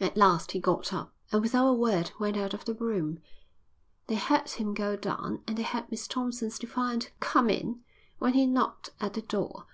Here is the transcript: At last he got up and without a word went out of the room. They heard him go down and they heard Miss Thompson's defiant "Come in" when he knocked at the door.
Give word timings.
At 0.00 0.16
last 0.16 0.50
he 0.50 0.58
got 0.58 0.92
up 0.92 1.14
and 1.30 1.40
without 1.40 1.68
a 1.68 1.72
word 1.74 2.10
went 2.18 2.36
out 2.36 2.54
of 2.54 2.64
the 2.64 2.74
room. 2.74 3.20
They 4.08 4.16
heard 4.16 4.50
him 4.50 4.74
go 4.74 4.96
down 4.96 5.44
and 5.46 5.56
they 5.56 5.62
heard 5.62 5.88
Miss 5.92 6.08
Thompson's 6.08 6.58
defiant 6.58 7.12
"Come 7.20 7.48
in" 7.48 7.84
when 8.18 8.32
he 8.34 8.48
knocked 8.48 8.90
at 9.00 9.12
the 9.14 9.22
door. 9.22 9.68